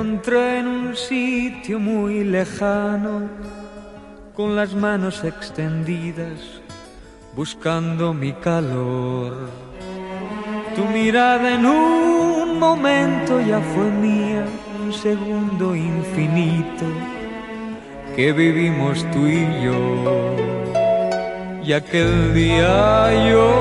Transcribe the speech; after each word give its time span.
encontré 0.00 0.60
en 0.60 0.66
un 0.66 0.96
sitio 0.96 1.78
muy 1.78 2.24
lejano, 2.24 3.28
con 4.34 4.56
las 4.56 4.74
manos 4.74 5.22
extendidas, 5.24 6.40
buscando 7.36 8.14
mi 8.14 8.32
calor. 8.32 9.50
Tu 10.74 10.84
mirada 10.86 11.54
en 11.54 11.66
un 11.66 12.58
momento 12.58 13.42
ya 13.42 13.60
fue 13.60 13.90
mía, 13.90 14.46
un 14.82 14.90
segundo 14.90 15.76
infinito 15.76 16.86
que 18.16 18.32
vivimos 18.32 19.04
tú 19.10 19.26
y 19.26 19.44
yo. 19.62 20.34
Y 21.62 21.74
aquel 21.74 22.32
día 22.32 23.28
yo 23.30 23.52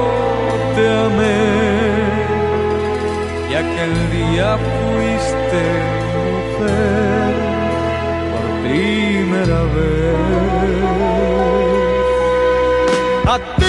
te 0.76 0.86
amé 1.06 2.00
y 3.52 3.56
aquel 3.56 3.94
día 4.14 4.58
fuiste 4.58 5.99
mujer 6.60 7.34
por 8.32 8.46
primera 8.64 9.62
vez. 9.76 10.16
A 13.28 13.38
ti, 13.58 13.69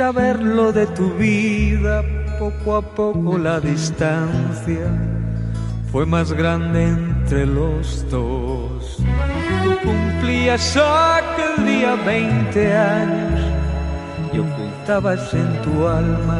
saberlo 0.00 0.72
de 0.72 0.86
tu 0.86 1.10
vida. 1.16 2.02
Poco 2.38 2.76
a 2.76 2.80
poco 2.80 3.36
la 3.36 3.60
distancia 3.60 4.86
fue 5.92 6.06
más 6.06 6.32
grande 6.32 6.84
entre 6.84 7.44
los 7.44 8.08
dos. 8.10 8.96
Tú 9.62 9.72
cumplías 9.84 10.74
aquel 10.74 11.66
día 11.66 11.96
20 11.96 12.76
años 12.76 13.40
y 14.32 14.38
ocultabas 14.38 15.34
en 15.34 15.50
tu 15.64 15.86
alma 15.86 16.38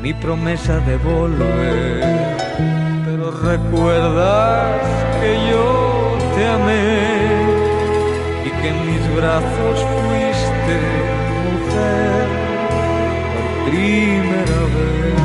mi 0.00 0.14
promesa 0.14 0.78
de 0.88 0.96
volver. 0.98 2.36
Pero 3.04 3.32
recuerdas 3.52 4.80
que 5.20 5.30
yo 5.50 5.66
te 6.36 6.42
amé 6.56 7.02
y 8.46 8.50
que 8.58 8.68
en 8.68 8.78
mis 8.88 9.04
brazos 9.16 9.76
fuiste 9.92 10.76
mujer 11.44 12.13
por 13.74 13.80
primera 13.80 14.60
vez. 14.66 15.23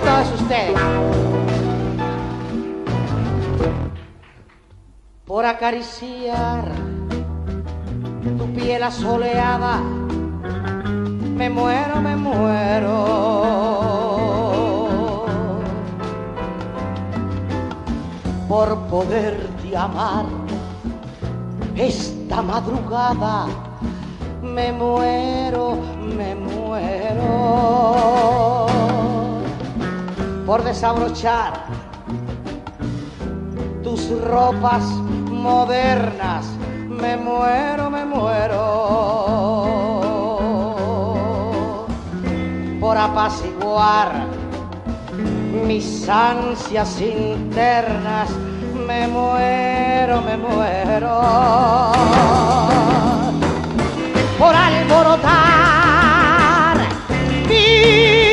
Todos 0.00 0.40
ustedes! 0.40 0.78
Por 5.26 5.44
acariciar 5.44 6.64
tu 8.38 8.52
piel 8.54 8.82
asoleada, 8.82 9.80
me 11.36 11.50
muero, 11.50 12.00
me 12.00 12.16
muero. 12.16 12.96
Por 18.48 18.78
poderte 18.88 19.76
amar 19.76 20.24
esta 21.76 22.40
madrugada, 22.42 23.46
me 24.42 24.72
muero, 24.72 25.76
me 26.16 26.34
muero. 26.34 27.28
Por 30.48 30.64
desabrochar 30.64 31.52
tus 33.84 34.08
ropas 34.22 34.82
modernas, 34.82 36.46
me 36.88 37.18
muero, 37.18 37.90
me 37.90 38.06
muero. 38.06 38.64
Por 42.80 42.96
apaciguar 42.96 44.24
mis 45.66 46.08
ansias 46.08 46.98
internas, 46.98 48.30
me 48.86 49.06
muero, 49.06 50.22
me 50.22 50.38
muero. 50.38 51.20
Por 54.38 54.54
alborotar 54.56 55.28
mi 57.46 58.27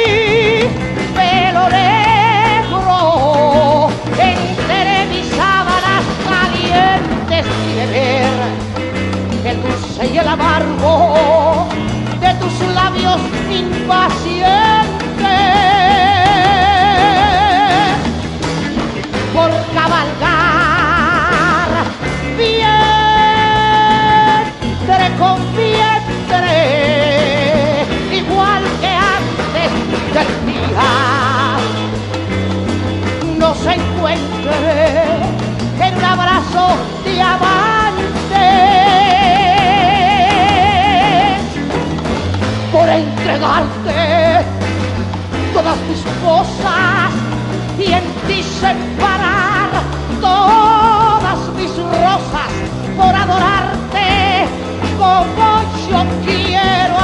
entregarte 43.35 44.45
todas 45.53 45.77
mis 45.89 46.01
cosas 46.23 47.11
y 47.77 47.91
en 47.91 48.03
ti 48.27 48.41
separar 48.43 49.69
todas 50.21 51.39
mis 51.55 51.75
rosas 51.77 52.51
por 52.95 53.13
adorarte 53.13 54.47
como 54.97 55.61
yo 55.89 56.05
quiero. 56.23 56.95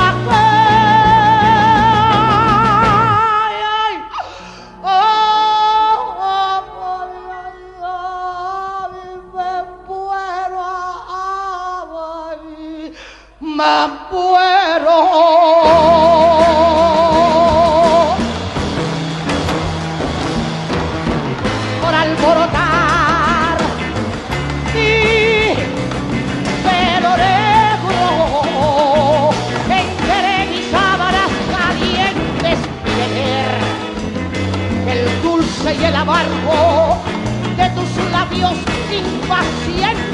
Ay, 13.64 14.01
de 37.56 37.70
tus 37.70 38.12
labios 38.12 38.52
impacientes 38.92 40.11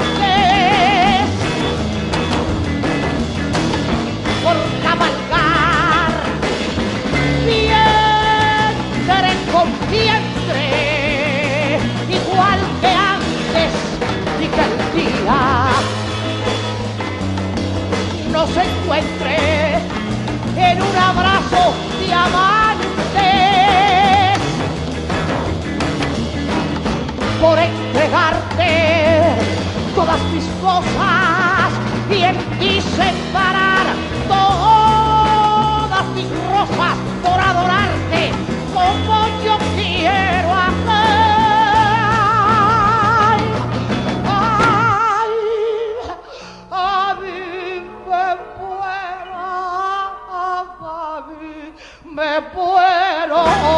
at 53.18 53.30
all. 53.32 53.77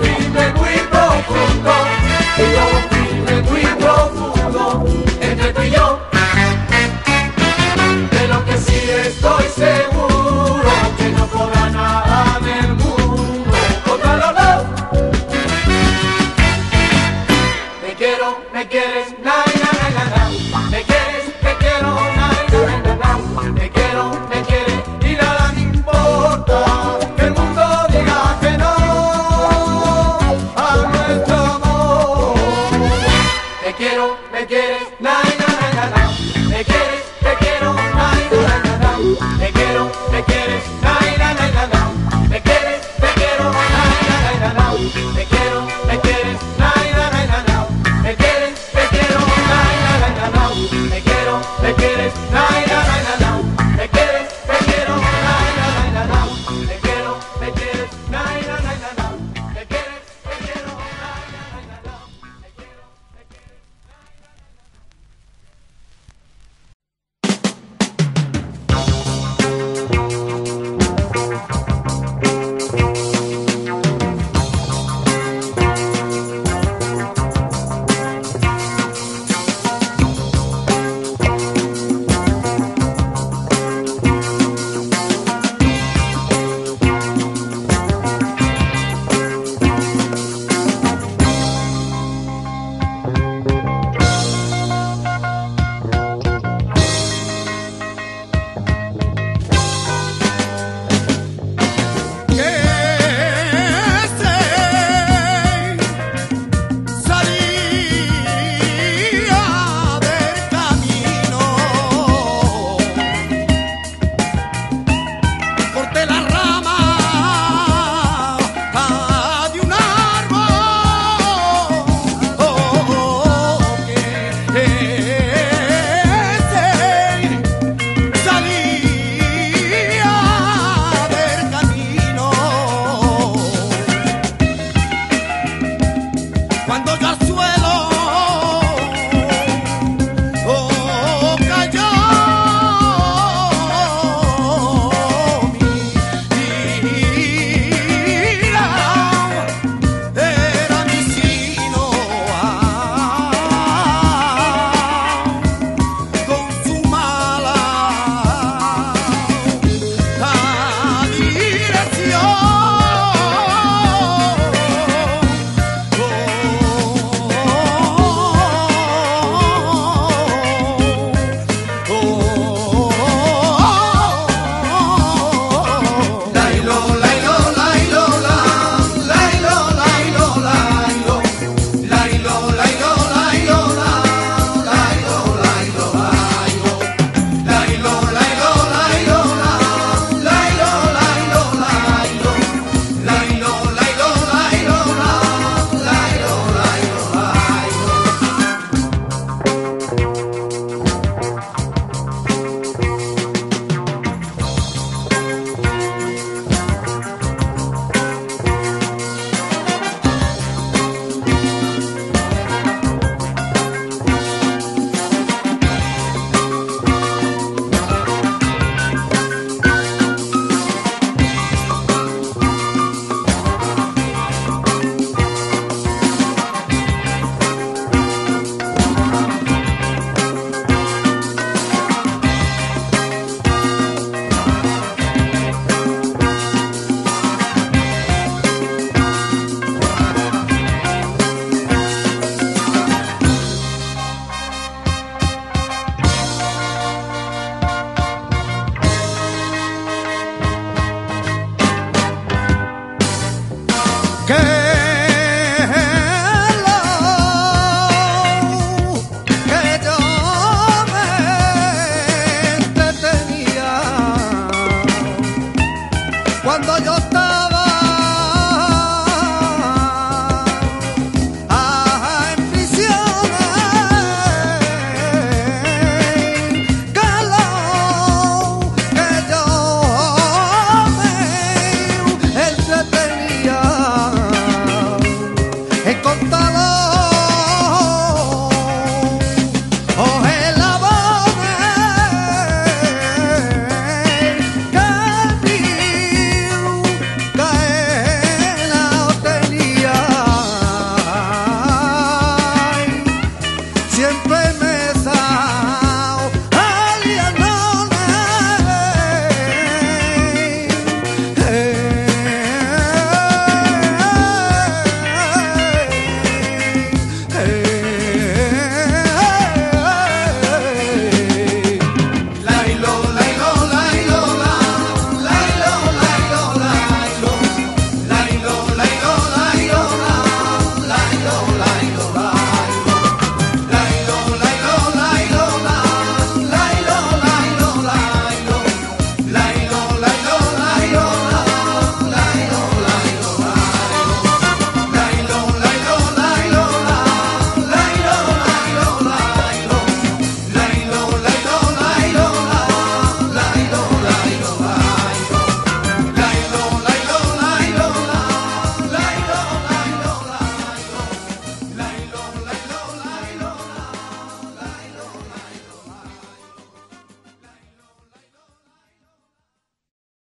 Vive 0.00 0.52
muy 0.54 0.76
profundo, 0.90 1.72
yo 2.38 3.50
muy. 3.50 3.79